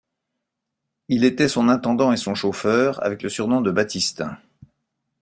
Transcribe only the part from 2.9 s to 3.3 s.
avec le